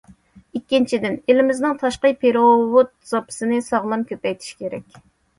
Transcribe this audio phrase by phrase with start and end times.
[0.59, 4.97] ئىككىنچىدىن، ئېلىمىزنىڭ تاشقى پېرېۋوت زاپىسىنى ساغلام كۆپەيتىش كېرەك.